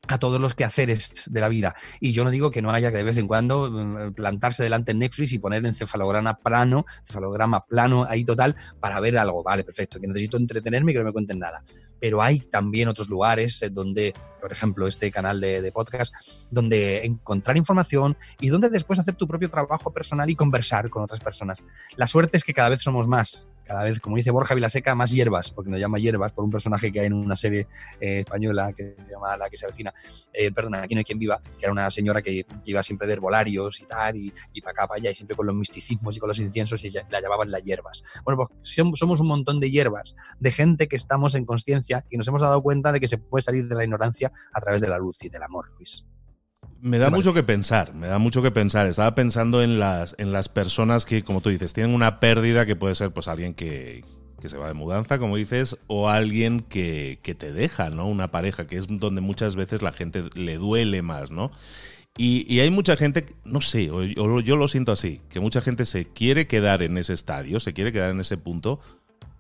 [0.08, 1.76] a todos los quehaceres de la vida.
[2.00, 4.92] Y yo no digo que no haya que de vez en cuando mm, plantarse delante
[4.92, 9.44] en Netflix y poner encefalograma plano, encefalograma plano ahí total para ver algo.
[9.44, 11.64] Vale, perfecto, que necesito entretenerme y que no me cuenten nada.
[12.00, 16.14] Pero hay también otros lugares donde, por ejemplo, este canal de, de podcast,
[16.52, 21.20] donde encontrar información y donde después hacer tu propio trabajo personal y conversar con otras
[21.20, 21.66] personas.
[21.96, 25.12] La suerte es que cada vez somos más cada vez, como dice Borja Vilaseca, más
[25.12, 27.68] hierbas, porque nos llama hierbas por un personaje que hay en una serie
[28.00, 29.94] eh, española que se llama La que se avecina,
[30.34, 33.14] eh, perdona, aquí no hay quien viva, que era una señora que, iba siempre de
[33.14, 36.20] herbolarios y tal, y, y para acá, para allá, y siempre con los misticismos y
[36.20, 38.04] con los inciensos, y la llamaban las hierbas.
[38.24, 42.28] Bueno, pues somos un montón de hierbas, de gente que estamos en conciencia y nos
[42.28, 44.98] hemos dado cuenta de que se puede salir de la ignorancia a través de la
[44.98, 46.04] luz y del amor, Luis.
[46.82, 48.88] Me da mucho que pensar, me da mucho que pensar.
[48.88, 52.76] Estaba pensando en las, en las personas que, como tú dices, tienen una pérdida que
[52.76, 54.04] puede ser pues alguien que,
[54.40, 58.08] que se va de mudanza, como dices, o alguien que, que, te deja, ¿no?
[58.08, 61.52] Una pareja, que es donde muchas veces la gente le duele más, ¿no?
[62.18, 65.62] Y, y hay mucha gente, no sé, o, o yo lo siento así, que mucha
[65.62, 68.80] gente se quiere quedar en ese estadio, se quiere quedar en ese punto,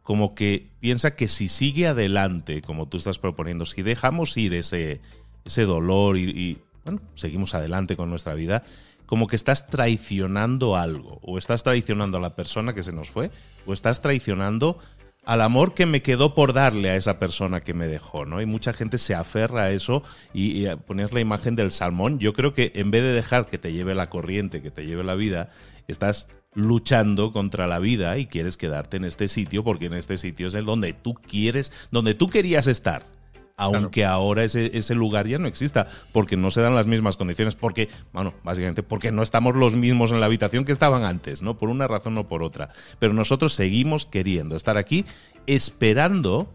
[0.03, 5.01] como que piensa que si sigue adelante, como tú estás proponiendo, si dejamos ir ese,
[5.43, 8.63] ese dolor y, y bueno, seguimos adelante con nuestra vida,
[9.05, 13.29] como que estás traicionando algo, o estás traicionando a la persona que se nos fue,
[13.65, 14.79] o estás traicionando
[15.25, 18.41] al amor que me quedó por darle a esa persona que me dejó, ¿no?
[18.41, 20.01] Y mucha gente se aferra a eso
[20.33, 22.19] y, y poner la imagen del salmón.
[22.19, 25.03] Yo creo que en vez de dejar que te lleve la corriente, que te lleve
[25.03, 25.49] la vida,
[25.89, 30.47] estás luchando contra la vida y quieres quedarte en este sitio porque en este sitio
[30.47, 33.16] es el donde tú quieres, donde tú querías estar
[33.57, 34.13] aunque claro.
[34.13, 37.89] ahora ese, ese, lugar ya no exista, porque no se dan las mismas condiciones, porque,
[38.13, 41.57] bueno, básicamente porque no estamos los mismos en la habitación que estaban antes, ¿no?
[41.57, 42.69] Por una razón o por otra.
[42.99, 45.05] Pero nosotros seguimos queriendo estar aquí
[45.47, 46.53] esperando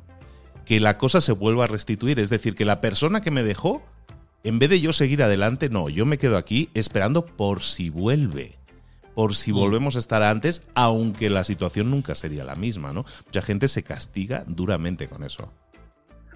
[0.64, 3.82] que la cosa se vuelva a restituir, es decir, que la persona que me dejó,
[4.44, 8.58] en vez de yo seguir adelante, no, yo me quedo aquí esperando por si vuelve
[9.14, 13.04] por si volvemos a estar antes, aunque la situación nunca sería la misma, ¿no?
[13.26, 15.52] Mucha gente se castiga duramente con eso.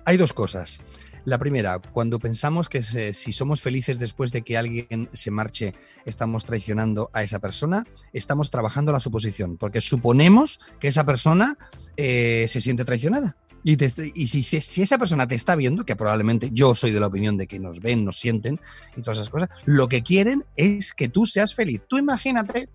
[0.07, 0.83] Hay dos cosas.
[1.25, 6.45] La primera, cuando pensamos que si somos felices después de que alguien se marche, estamos
[6.45, 11.59] traicionando a esa persona, estamos trabajando la suposición, porque suponemos que esa persona
[11.97, 13.37] eh, se siente traicionada.
[13.65, 13.77] Y,
[14.15, 17.49] y si, esa persona te está viendo, que probablemente yo soy de la opinión de
[17.49, 18.61] que nos ven, nos sienten
[18.97, 21.83] y todas esas cosas, lo que quieren es que tú seas feliz.
[21.89, 22.69] Tú imagínate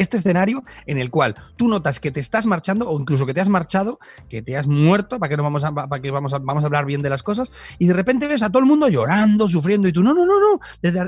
[0.00, 3.40] este escenario en el cual tú notas que te estás marchando o incluso que te
[3.40, 6.62] has marchado, que te has muerto, para que no vamos a, para que vamos vamos
[6.62, 9.48] a hablar bien de las cosas, y de repente ves a todo el mundo llorando,
[9.48, 10.60] sufriendo, y tú, no, no, no, no,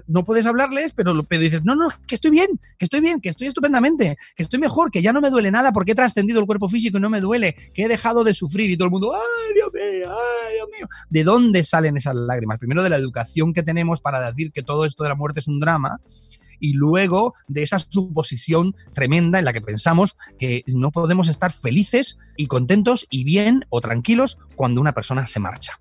[0.07, 3.31] no puedes hablarles, pero, pero dices, no, no, que estoy bien, que estoy bien, que
[3.31, 6.47] estoy estupendamente, que estoy mejor, que ya no me duele nada porque he trascendido el
[6.47, 9.15] cuerpo físico y no me duele, que he dejado de sufrir, y todo el mundo,
[9.15, 10.89] ay, Dios mío, ay, Dios mío.
[11.09, 12.59] ¿De dónde salen esas lágrimas?
[12.59, 15.49] Primero de la educación que tenemos para decir que todo esto de la muerte es
[15.49, 16.01] un drama,
[16.63, 22.19] y luego de esa suposición tremenda en la que pensamos que no podemos estar felices
[22.37, 25.81] y contentos y bien o tranquilos cuando una persona se marcha.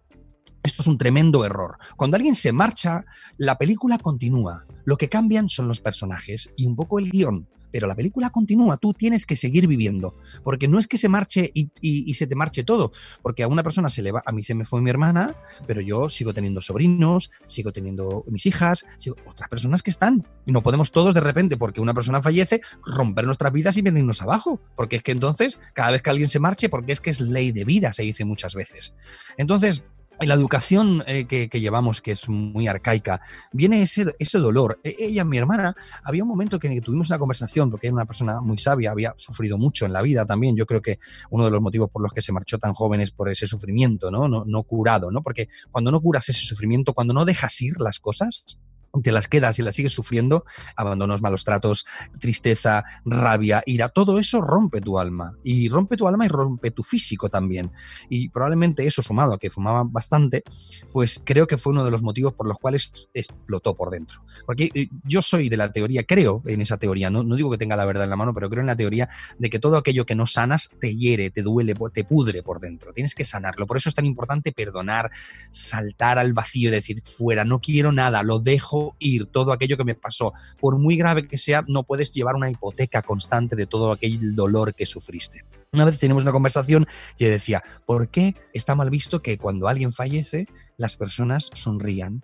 [0.63, 1.77] Esto es un tremendo error.
[1.97, 3.05] Cuando alguien se marcha,
[3.37, 4.65] la película continúa.
[4.83, 8.77] Lo que cambian son los personajes y un poco el guion pero la película continúa,
[8.77, 12.63] tú tienes que seguir viviendo, porque no es que se marche y, se te marche
[12.63, 15.35] todo, porque a una persona se le va, a mí se me fue mi hermana,
[15.65, 20.51] pero yo sigo teniendo sobrinos, sigo teniendo mis hijas, sigo, otras personas que están, y
[20.51, 24.61] no podemos todos de repente, porque una persona fallece, romper nuestras vidas y venirnos abajo,
[24.75, 27.51] porque es que entonces, cada vez que alguien se marche, porque es que es ley
[27.51, 28.93] de vida, se dice muchas veces.
[29.37, 29.83] Entonces,
[30.21, 34.79] en la educación eh, que, llevamos, que es muy arcaica, viene ese, ese dolor.
[34.83, 38.39] E, ella, mi hermana, había un momento que tuvimos una conversación, porque era una persona
[38.39, 40.55] muy sabia, había sufrido mucho en la vida también.
[40.55, 40.99] Yo creo que
[41.31, 44.11] uno de los motivos por los que se marchó tan joven es por ese sufrimiento,
[44.11, 44.27] ¿no?
[44.27, 45.23] No, no curado, ¿no?
[45.23, 48.59] Porque cuando no curas ese sufrimiento, cuando no dejas ir las cosas,
[49.03, 51.85] te las quedas y las sigues sufriendo, abandonos, malos tratos,
[52.19, 55.37] tristeza, rabia, ira, todo eso rompe tu alma.
[55.43, 57.71] Y rompe tu alma y rompe tu físico también.
[58.09, 60.43] Y probablemente eso sumado a que fumaba bastante,
[60.91, 64.23] pues creo que fue uno de los motivos por los cuales explotó por dentro.
[64.45, 67.57] Porque eh, yo soy de la teoría, creo en esa teoría, no, no digo que
[67.57, 70.05] tenga la verdad en la mano, pero creo en la teoría de que todo aquello
[70.05, 72.93] que no sanas te hiere, te duele, te pudre por dentro.
[72.93, 73.67] Tienes que sanarlo.
[73.67, 75.11] Por eso es tan importante perdonar,
[75.51, 79.95] saltar al vacío decir, fuera, no quiero nada, lo dejo ir todo aquello que me
[79.95, 80.33] pasó.
[80.59, 84.73] Por muy grave que sea, no puedes llevar una hipoteca constante de todo aquel dolor
[84.75, 85.45] que sufriste.
[85.73, 86.85] Una vez tenemos una conversación
[87.17, 92.21] y decía, ¿por qué está mal visto que cuando alguien fallece las personas sonrían?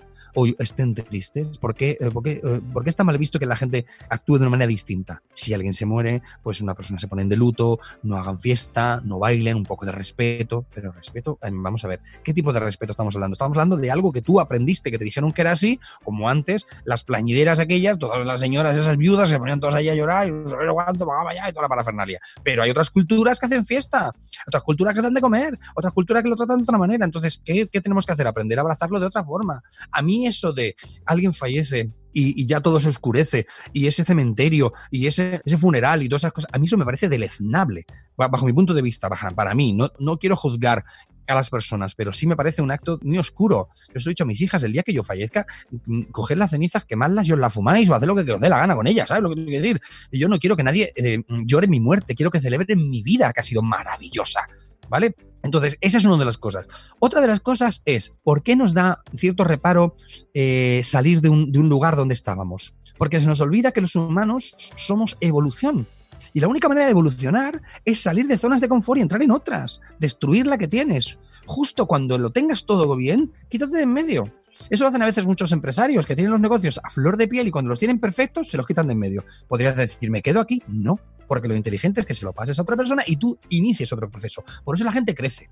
[0.60, 1.58] Estén tristes?
[1.58, 4.52] ¿Por qué, eh, eh, por qué, está mal visto que la gente actúe de una
[4.52, 5.22] manera distinta?
[5.34, 9.20] Si alguien se muere, pues una persona se pone de luto, no hagan fiesta, no
[9.20, 10.66] bailen, un poco de respeto.
[10.74, 13.34] Pero respeto, eh, vamos a ver, ¿qué tipo de respeto estamos hablando?
[13.34, 16.68] Estamos hablando de algo que tú aprendiste, que te dijeron que era así, como antes,
[16.86, 20.32] las plañideras aquellas, todas las señoras, esas viudas, se ponían todas ahí a llorar y
[20.74, 22.20] cuánto, allá y toda la parafernalia.
[22.44, 24.12] Pero hay otras culturas que hacen fiesta,
[24.48, 27.06] otras culturas que hacen de comer, otras culturas que lo tratan de otra manera.
[27.06, 28.28] Entonces, ¿qué, qué tenemos que hacer?
[28.28, 29.64] Aprender a abrazarlo de otra forma.
[29.92, 35.06] A mí eso de alguien fallece y, ya todo se oscurece, y ese cementerio, y
[35.06, 37.86] ese, ese, funeral, y todas esas cosas, a mí eso me parece deleznable,
[38.16, 39.74] bajo mi punto de vista, para mí.
[39.74, 40.84] No, no quiero juzgar
[41.28, 43.70] a las personas, pero sí me parece un acto muy oscuro.
[43.90, 45.46] Yo os he dicho a mis hijas, el día que yo fallezca,
[45.86, 48.50] mm, coger las cenizas, quemarlas y os las fumáis o hacer lo que os dé
[48.50, 49.82] la gana con ellas, ¿sabes lo que que decir?
[50.12, 53.42] Yo no quiero que nadie eh, llore mi muerte, quiero que celebren mi vida, que
[53.42, 54.48] ha sido maravillosa,
[54.90, 55.16] ¿vale?
[55.48, 56.68] Entonces, esa es una de las cosas.
[57.00, 59.96] Otra de las cosas es, ¿por qué nos da cierto reparo
[60.34, 62.76] eh, salir de un, de un lugar donde estábamos?
[62.98, 65.88] Porque se nos olvida que los humanos somos evolución.
[66.34, 69.32] Y la única manera de evolucionar es salir de zonas de confort y entrar en
[69.32, 71.18] otras, destruir la que tienes.
[71.46, 74.34] Justo cuando lo tengas todo bien, quítate de en medio.
[74.70, 77.48] Eso lo hacen a veces muchos empresarios que tienen los negocios a flor de piel
[77.48, 79.26] y cuando los tienen perfectos se los quitan de en medio.
[79.48, 80.64] ¿Podrías decir, me quedo aquí?
[80.68, 83.92] No, porque lo inteligente es que se lo pases a otra persona y tú inicies
[83.94, 84.44] otro proceso.
[84.64, 85.50] Por eso la gente crece.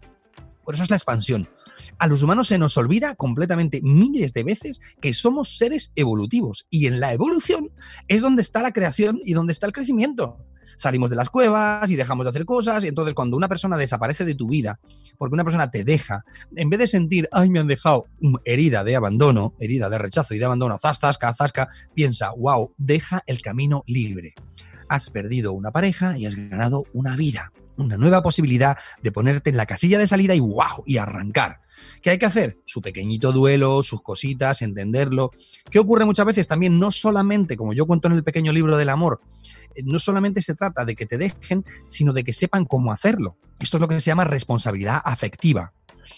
[0.63, 1.47] Por eso es la expansión.
[1.99, 6.87] A los humanos se nos olvida completamente miles de veces que somos seres evolutivos y
[6.87, 7.69] en la evolución
[8.07, 10.39] es donde está la creación y donde está el crecimiento
[10.77, 12.83] salimos de las cuevas y dejamos de hacer cosas.
[12.83, 14.79] Y entonces, cuando una persona desaparece de tu vida,
[15.17, 16.25] porque una persona te deja,
[16.55, 18.05] en vez de sentir, ay, me han dejado
[18.43, 23.41] herida de abandono, herida de rechazo y de abandono, zasca, zasca, piensa, wow, deja el
[23.41, 24.33] camino libre.
[24.87, 29.57] Has perdido una pareja y has ganado una vida una nueva posibilidad de ponerte en
[29.57, 31.61] la casilla de salida y wow, y arrancar.
[32.01, 32.59] ¿Qué hay que hacer?
[32.65, 35.31] Su pequeñito duelo, sus cositas, entenderlo.
[35.69, 36.79] ¿Qué ocurre muchas veces también?
[36.79, 39.21] No solamente, como yo cuento en el pequeño libro del amor,
[39.75, 43.37] eh, no solamente se trata de que te dejen, sino de que sepan cómo hacerlo.
[43.59, 45.73] Esto es lo que se llama responsabilidad afectiva.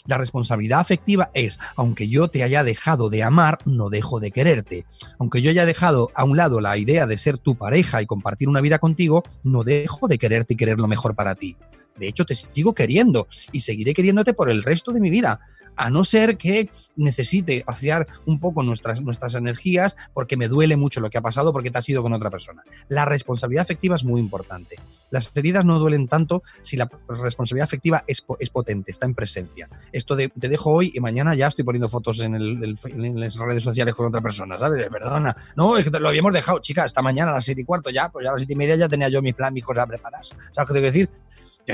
[0.05, 4.85] La responsabilidad afectiva es, aunque yo te haya dejado de amar, no dejo de quererte.
[5.19, 8.49] Aunque yo haya dejado a un lado la idea de ser tu pareja y compartir
[8.49, 11.57] una vida contigo, no dejo de quererte y querer lo mejor para ti.
[11.97, 15.39] De hecho, te sigo queriendo y seguiré queriéndote por el resto de mi vida
[15.77, 20.99] a no ser que necesite vaciar un poco nuestras, nuestras energías porque me duele mucho
[20.99, 22.63] lo que ha pasado porque te has ido con otra persona.
[22.89, 24.77] La responsabilidad afectiva es muy importante.
[25.11, 29.69] Las heridas no duelen tanto si la responsabilidad afectiva es, es potente, está en presencia.
[29.91, 33.63] Esto de te dejo hoy y mañana ya estoy poniendo fotos en, en las redes
[33.63, 34.87] sociales con otra persona, ¿sabes?
[34.87, 35.35] Perdona.
[35.55, 37.89] No, es que te lo habíamos dejado, chica, esta mañana a las siete y cuarto
[37.89, 39.85] ya, pues ya a las siete y media ya tenía yo mi plan, mis cosas
[39.85, 40.35] preparadas.
[40.51, 41.09] ¿Sabes qué te quiero decir?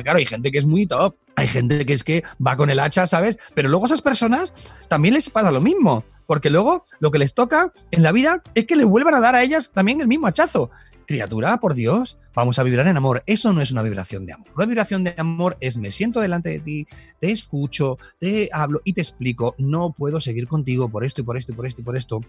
[0.01, 2.79] Claro, hay gente que es muy top, hay gente que es que va con el
[2.79, 3.37] hacha, ¿sabes?
[3.53, 4.53] Pero luego a esas personas
[4.87, 8.65] también les pasa lo mismo, porque luego lo que les toca en la vida es
[8.65, 10.71] que les vuelvan a dar a ellas también el mismo hachazo.
[11.05, 13.23] Criatura, por Dios, vamos a vibrar en amor.
[13.25, 14.47] Eso no es una vibración de amor.
[14.55, 16.87] Una vibración de amor es me siento delante de ti,
[17.19, 21.37] te escucho, te hablo y te explico, no puedo seguir contigo por esto y por
[21.37, 22.21] esto y por esto y por esto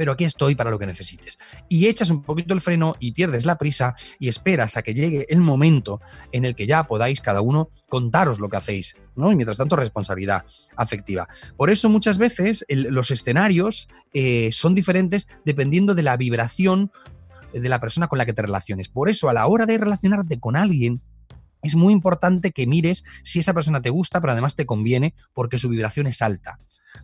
[0.00, 1.38] pero aquí estoy para lo que necesites.
[1.68, 5.26] Y echas un poquito el freno y pierdes la prisa y esperas a que llegue
[5.28, 6.00] el momento
[6.32, 9.30] en el que ya podáis cada uno contaros lo que hacéis, ¿no?
[9.30, 11.28] Y mientras tanto, responsabilidad afectiva.
[11.54, 16.90] Por eso muchas veces los escenarios eh, son diferentes dependiendo de la vibración
[17.52, 18.88] de la persona con la que te relaciones.
[18.88, 21.02] Por eso, a la hora de relacionarte con alguien,
[21.60, 25.58] es muy importante que mires si esa persona te gusta, pero además te conviene porque
[25.58, 26.58] su vibración es alta.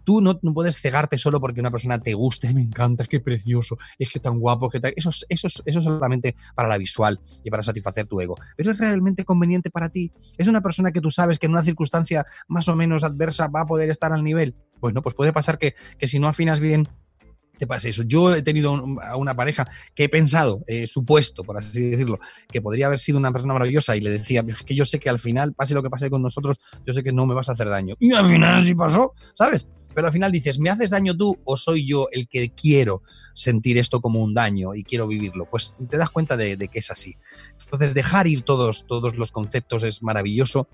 [0.05, 3.77] Tú no, puedes cegarte solo porque una persona te guste, me encanta, es que precioso,
[3.99, 4.93] es que tan guapo, que tal.
[4.97, 8.37] Eso, eso, eso es solamente para la visual y para satisfacer tu ego.
[8.57, 10.13] Pero es realmente conveniente para ti.
[10.39, 13.63] Es una persona que tú sabes que en una circunstancia más o menos adversa va
[13.63, 14.55] a poder estar al nivel.
[14.81, 16.89] Bueno, pues puede pasar que, que si no afinas bien
[17.59, 18.03] te pase eso.
[18.03, 22.19] Yo he tenido a una pareja que he pensado, eh, supuesto, por así decirlo,
[22.51, 25.09] que podría haber sido una persona maravillosa y le decía, es que yo sé que
[25.09, 27.53] al final, pase lo que pase con nosotros, yo sé que no me vas a
[27.53, 27.97] hacer daño.
[27.99, 29.67] Y al final sí pasó, ¿sabes?
[29.95, 33.03] Pero al final dices, ¿me haces daño tú o soy yo el que quiero
[33.35, 35.47] sentir esto como un daño y quiero vivirlo?
[35.51, 37.17] Pues te das cuenta de, de que es así.
[37.65, 40.69] Entonces, dejar ir todos, todos los conceptos es maravilloso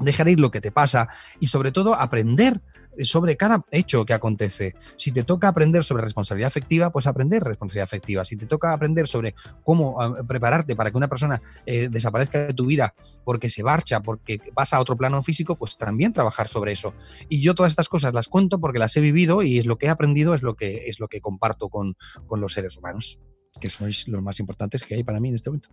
[0.00, 1.08] dejar ir lo que te pasa
[1.40, 2.60] y sobre todo aprender
[3.04, 4.74] sobre cada hecho que acontece.
[4.96, 8.24] Si te toca aprender sobre responsabilidad afectiva, pues aprender responsabilidad afectiva.
[8.24, 12.54] Si te toca aprender sobre cómo ah, prepararte para que una persona eh, desaparezca de
[12.54, 16.72] tu vida porque se marcha, porque pasa a otro plano físico, pues también trabajar sobre
[16.72, 16.94] eso.
[17.28, 19.86] Y yo todas estas cosas las cuento porque las he vivido y es lo que
[19.86, 23.20] he aprendido, es lo que, es lo que comparto con, con los seres humanos,
[23.60, 25.70] que sois los más importantes que hay para mí en este momento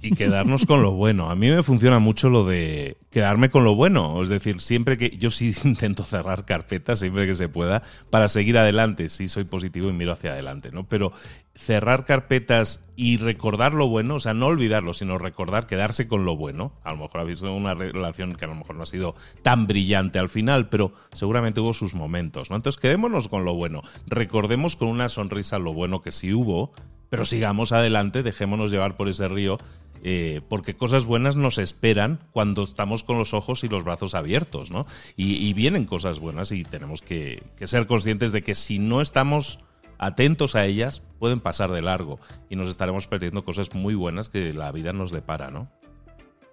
[0.00, 1.30] y quedarnos con lo bueno.
[1.30, 4.22] A mí me funciona mucho lo de quedarme con lo bueno.
[4.22, 8.58] Es decir, siempre que yo sí intento cerrar carpetas, siempre que se pueda, para seguir
[8.58, 9.08] adelante.
[9.08, 10.84] Sí, soy positivo y miro hacia adelante, ¿no?
[10.84, 11.12] Pero
[11.54, 16.36] cerrar carpetas y recordar lo bueno, o sea, no olvidarlo, sino recordar, quedarse con lo
[16.36, 16.72] bueno.
[16.82, 19.66] A lo mejor habéis tenido una relación que a lo mejor no ha sido tan
[19.66, 22.56] brillante al final, pero seguramente hubo sus momentos, ¿no?
[22.56, 23.80] Entonces, quedémonos con lo bueno.
[24.06, 26.72] Recordemos con una sonrisa lo bueno que sí hubo,
[27.08, 29.58] pero sigamos adelante, dejémonos llevar por ese río
[30.06, 34.70] eh, porque cosas buenas nos esperan cuando estamos con los ojos y los brazos abiertos,
[34.70, 34.86] ¿no?
[35.16, 39.60] Y, vienen cosas buenas y tenemos que, ser conscientes de que si no estamos
[39.96, 44.52] atentos a ellas, pueden pasar de largo y nos estaremos perdiendo cosas muy buenas que
[44.52, 45.70] la vida nos depara, ¿no?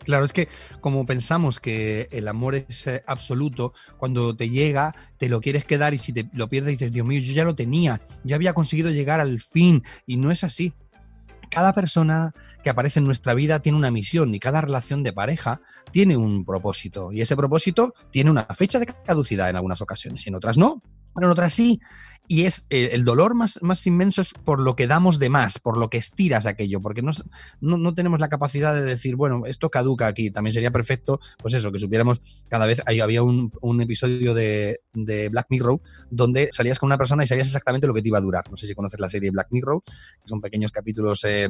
[0.06, 0.48] Claro, es que
[0.80, 5.94] como pensamos que el amor es eh, absoluto, cuando te llega, te lo quieres quedar
[5.94, 8.92] y si te lo pierdes dices, Dios mío, yo ya lo tenía, ya había conseguido
[8.92, 10.74] llegar al fin y no es así
[11.52, 12.34] cada persona
[12.64, 15.62] que aparece en nuestra vida tiene una misión y cada relación de pareja
[15.92, 17.12] tiene un propósito.
[17.12, 20.82] Y ese propósito tiene una fecha de caducidad en algunas ocasiones y en otras no,
[21.13, 21.80] pero en otras sí
[22.32, 25.60] y es eh, el dolor más, más inmenso es por lo que damos de más,
[25.60, 27.12] por lo que estiras aquello, porque no,
[27.60, 31.74] no, tenemos la capacidad de decir, bueno, esto caduca aquí, también sería perfecto, pues eso,
[31.74, 34.80] que supiéramos cada vez, ahí había un, episodio de,
[35.30, 38.21] Black Mirror donde salías con una persona y sabías exactamente lo que te iba a
[38.21, 38.50] durar.
[38.50, 41.26] No sé si conoces la serie Black Mirror, que son pequeños capítulos...
[41.26, 41.50] Eh,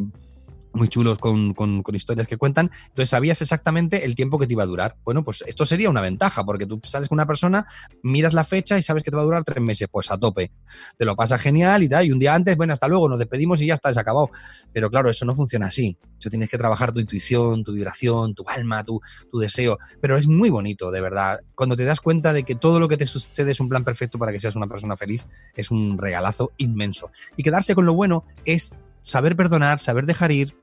[0.73, 2.71] muy chulos con, con, historias que cuentan.
[2.89, 4.95] Entonces sabías exactamente el tiempo que te iba a durar.
[5.03, 7.67] Bueno, pues esto sería una ventaja, porque tú sales con una persona,
[8.03, 10.51] miras la fecha y sabes que te va a durar tres meses, pues a tope.
[10.97, 13.61] Te lo pasa genial y tal, y un día antes, bueno, hasta luego, nos despedimos
[13.61, 14.29] y ya está, ha acabado.
[14.71, 15.97] Pero claro, eso no funciona así.
[16.19, 19.79] Tú tienes que trabajar tu intuición, tu vibración, tu alma, tu, tu deseo.
[19.99, 21.39] Pero es muy bonito, de verdad.
[21.55, 24.19] Cuando te das cuenta de que todo lo que te sucede es un plan perfecto
[24.19, 27.11] para que seas una persona feliz, es un regalazo inmenso.
[27.35, 30.55] Y quedarse con lo bueno es saber perdonar, saber dejar ir,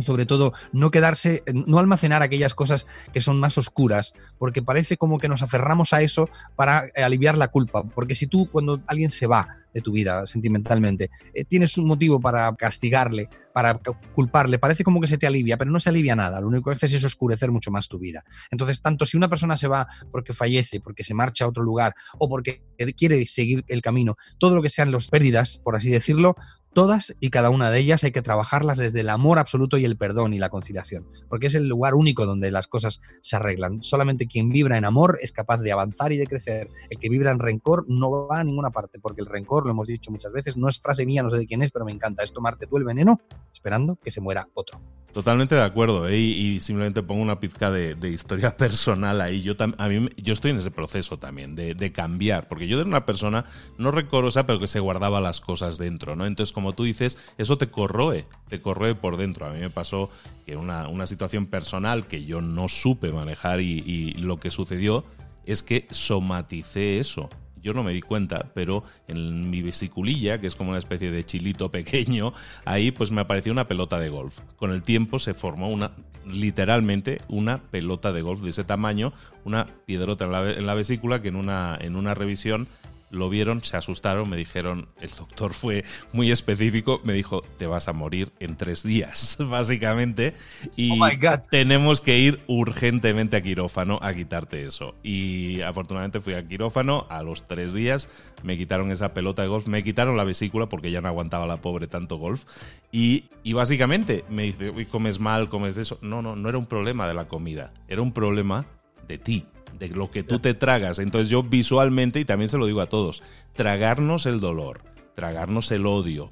[0.00, 5.18] sobre todo no quedarse, no almacenar aquellas cosas que son más oscuras, porque parece como
[5.18, 9.10] que nos aferramos a eso para eh, aliviar la culpa, porque si tú cuando alguien
[9.10, 13.80] se va de tu vida sentimentalmente, eh, tienes un motivo para castigarle, para
[14.14, 16.76] culparle, parece como que se te alivia, pero no se alivia nada, lo único que
[16.76, 18.22] haces es oscurecer mucho más tu vida.
[18.50, 21.94] Entonces, tanto si una persona se va porque fallece, porque se marcha a otro lugar
[22.18, 22.62] o porque
[22.96, 26.36] quiere seguir el camino, todo lo que sean las pérdidas, por así decirlo,
[26.74, 29.98] Todas y cada una de ellas hay que trabajarlas desde el amor absoluto y el
[29.98, 33.82] perdón y la conciliación, porque es el lugar único donde las cosas se arreglan.
[33.82, 36.70] Solamente quien vibra en amor es capaz de avanzar y de crecer.
[36.88, 39.86] El que vibra en rencor no va a ninguna parte, porque el rencor, lo hemos
[39.86, 42.22] dicho muchas veces, no es frase mía, no sé de quién es, pero me encanta,
[42.22, 43.20] es tomarte tú el veneno
[43.52, 44.80] esperando que se muera otro.
[45.12, 46.16] Totalmente de acuerdo, ¿eh?
[46.16, 49.42] y, simplemente pongo una pizca de, historia personal ahí.
[49.42, 53.04] Yo, a mí, yo estoy en ese proceso también de, cambiar, porque yo era una
[53.04, 53.44] persona
[53.76, 56.24] no recorosa, pero que se guardaba las cosas dentro, ¿no?
[56.24, 59.44] Entonces, como tú dices, eso te corroe, te corroe por dentro.
[59.44, 60.10] A mí me pasó
[60.46, 65.04] que una, una situación personal que yo no supe manejar y lo que sucedió
[65.44, 67.28] es que somaticé eso
[67.62, 71.24] yo no me di cuenta, pero en mi vesiculilla, que es como una especie de
[71.24, 72.32] chilito pequeño,
[72.64, 74.40] ahí pues me apareció una pelota de golf.
[74.56, 75.92] Con el tiempo se formó una,
[76.26, 79.12] literalmente, una pelota de golf de ese tamaño,
[79.44, 82.68] una piedrota en la, en la vesícula que en una, en una revisión
[83.12, 87.86] lo vieron, se asustaron, me dijeron, el doctor fue muy específico, me dijo, te vas
[87.86, 90.34] a morir en tres días, básicamente,
[90.76, 91.06] y oh
[91.50, 94.94] tenemos que ir urgentemente a quirófano a quitarte eso.
[95.02, 98.08] Y afortunadamente fui a quirófano, a los tres días
[98.42, 101.60] me quitaron esa pelota de golf, me quitaron la vesícula porque ya no aguantaba la
[101.60, 102.44] pobre tanto golf,
[102.90, 105.98] y, y básicamente me dice, uy, comes mal, comes eso.
[106.00, 108.64] No, no, no era un problema de la comida, era un problema
[109.06, 109.46] de ti
[109.78, 110.98] de lo que tú te tragas.
[110.98, 113.22] Entonces yo visualmente, y también se lo digo a todos,
[113.54, 114.82] tragarnos el dolor,
[115.14, 116.30] tragarnos el odio,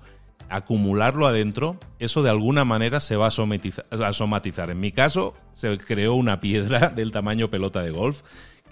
[0.48, 4.70] acumularlo adentro, eso de alguna manera se va a, somatizar.
[4.70, 8.22] En mi caso, se creó una piedra del tamaño pelota de golf,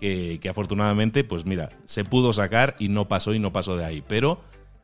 [0.00, 3.85] que, que afortunadamente, pues mira, se pudo sacar y no pasó y no pasó de
[3.85, 4.02] ahí.
[4.07, 4.40] Pero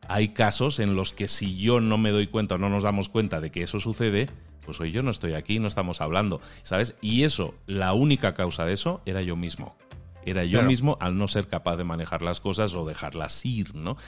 [0.09, 3.09] hay casos en los que si yo no me doy cuenta o no nos damos
[3.09, 4.29] cuenta de que eso sucede,
[4.65, 6.95] pues hoy yo no estoy aquí, no estamos hablando, ¿sabes?
[7.01, 9.77] Y eso, la única causa de eso era yo mismo.
[10.27, 13.99] Era yo mismo al no ser capaz de manejar las cosas o dejarlas ir, ¿no?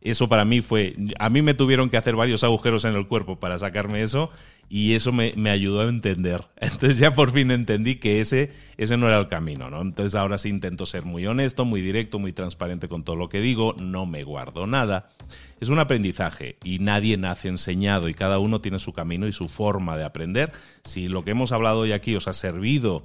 [0.00, 3.40] Eso para mí fue, a mí me tuvieron que hacer varios agujeros en el cuerpo
[3.40, 4.30] para sacarme eso
[4.68, 6.44] y eso me, ayudó a entender.
[6.56, 9.80] Entonces ya por fin entendí que ese, ese no era el camino, ¿no?
[9.80, 13.40] Entonces ahora sí intento ser muy honesto, muy directo, muy transparente con todo lo que
[13.40, 15.08] digo, no me guardo nada.
[15.60, 19.48] Es un aprendizaje y nadie nace enseñado y cada uno tiene su camino y su
[19.48, 20.52] forma de aprender.
[20.84, 23.04] Si lo que hemos hablado hoy aquí os ha servido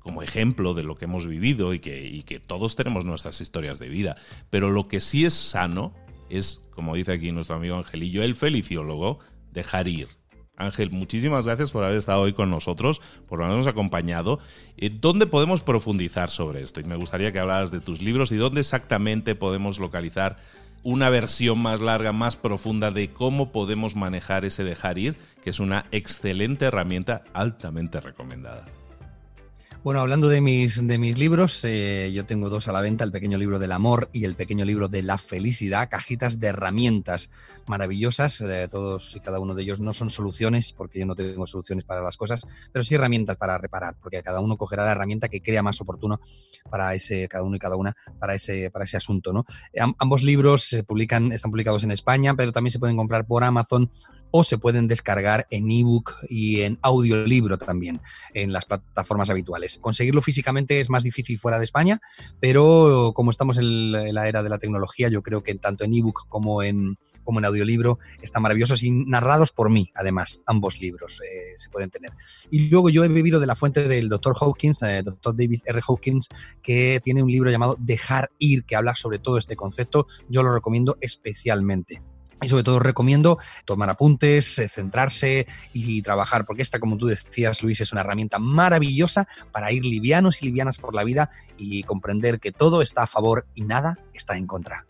[0.00, 3.80] como ejemplo de lo que hemos vivido y que, y que todos tenemos nuestras historias
[3.80, 4.16] de vida,
[4.50, 5.94] pero lo que sí es sano
[6.28, 9.18] es, como dice aquí nuestro amigo Angelillo, el feliciólogo,
[9.50, 10.08] dejar ir
[10.56, 14.40] Ángel, muchísimas gracias por haber estado hoy con nosotros, por habernos acompañado.
[14.78, 16.80] Eh, ¿Dónde podemos profundizar sobre esto?
[16.80, 20.38] Y me gustaría que hablaras de tus libros y dónde exactamente podemos localizar
[20.82, 25.60] una versión más larga, más profunda de cómo podemos manejar ese dejar ir, que es
[25.60, 28.66] una excelente herramienta altamente recomendada.
[29.86, 33.12] Bueno, hablando de mis, de mis libros, eh, yo tengo dos a la venta, el
[33.12, 37.30] pequeño libro del amor y el pequeño libro de la felicidad, cajitas de herramientas
[37.68, 41.46] maravillosas, eh, todos y cada uno de ellos no son soluciones, porque yo no tengo
[41.46, 42.40] soluciones para las cosas,
[42.72, 46.20] pero sí herramientas para reparar, porque cada uno cogerá la herramienta que crea más oportuno
[46.68, 49.32] para ese, cada uno y cada una, para ese, para ese asunto.
[49.32, 49.44] ¿no?
[50.00, 53.88] ambos libros se publican, están publicados en España, pero también se pueden comprar por Amazon
[54.30, 58.00] o se pueden descargar en ebook y en audiolibro también
[58.34, 59.78] en las plataformas habituales.
[59.78, 62.00] Conseguirlo físicamente es más difícil fuera de España,
[62.40, 66.28] pero como estamos en la era de la tecnología, yo creo que tanto en ebook
[66.28, 71.54] como en, como en audiolibro están maravillosos y narrados por mí, además, ambos libros eh,
[71.56, 72.12] se pueden tener.
[72.50, 74.34] Y luego yo he bebido de la fuente del Dr.
[74.40, 75.36] Hawkins, eh, Dr.
[75.36, 75.80] David R.
[75.86, 76.28] Hawkins,
[76.62, 80.06] que tiene un libro llamado Dejar ir, que habla sobre todo este concepto.
[80.28, 82.02] Yo lo recomiendo especialmente.
[82.42, 87.62] Y sobre todo recomiendo tomar apuntes, eh, centrarse y trabajar, porque esta, como tú decías,
[87.62, 92.38] Luis, es una herramienta maravillosa para ir livianos y livianas por la vida y comprender
[92.38, 94.84] que todo está a favor y nada está en contra.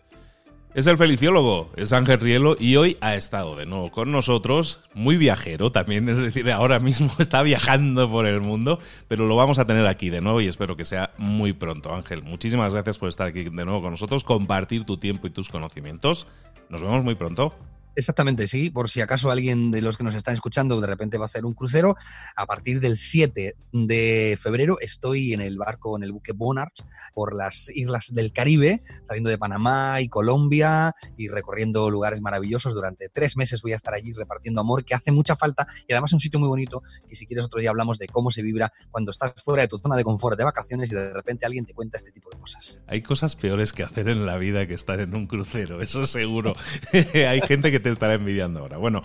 [0.77, 5.17] Es el feliciólogo, es Ángel Rielo y hoy ha estado de nuevo con nosotros, muy
[5.17, 8.79] viajero también, es decir, ahora mismo está viajando por el mundo,
[9.09, 11.95] pero lo vamos a tener aquí de nuevo y espero que sea muy pronto.
[11.95, 15.49] Ángel, muchísimas gracias por estar aquí de nuevo con nosotros, compartir tu tiempo y tus
[15.49, 16.27] conocimientos.
[16.69, 17.55] Nos vemos muy pronto.
[17.97, 18.69] Exactamente, sí.
[18.69, 21.47] Por si acaso alguien de los que nos están escuchando de repente va a hacer
[21.47, 21.97] un crucero,
[22.37, 26.73] a partir del 7 de febrero estoy en el barco, en el buque Bonard,
[27.15, 32.75] por las islas del Caribe, saliendo de Panamá y Colombia y recorriendo lugares maravillosos.
[32.75, 36.11] Durante tres meses voy a estar allí repartiendo amor, que hace mucha falta y además
[36.11, 36.83] es un sitio muy bonito.
[37.09, 39.79] Y si quieres otro día hablamos de cómo se vibra cuando estás fuera de tu
[39.79, 42.81] zona de confort de vacaciones y de repente alguien te cuenta este tipo de cosas.
[42.87, 46.55] Hay cosas peores que hacer en la vida que estar en un crucero, eso seguro.
[47.15, 48.79] Hay gente que te estará envidiando ahora.
[48.79, 49.05] Bueno,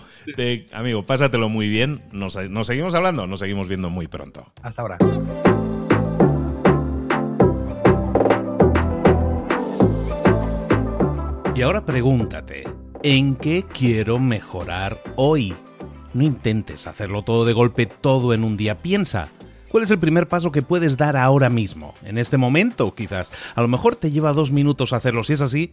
[0.72, 2.02] amigo, pásatelo muy bien.
[2.10, 4.52] Nos, nos seguimos hablando, nos seguimos viendo muy pronto.
[4.60, 4.98] Hasta ahora.
[11.54, 12.64] Y ahora pregúntate,
[13.04, 15.54] ¿en qué quiero mejorar hoy?
[16.12, 18.78] No intentes hacerlo todo de golpe, todo en un día.
[18.78, 19.28] Piensa,
[19.68, 21.94] ¿cuál es el primer paso que puedes dar ahora mismo?
[22.02, 23.32] En este momento, quizás.
[23.54, 25.22] A lo mejor te lleva dos minutos hacerlo.
[25.22, 25.72] Si es así,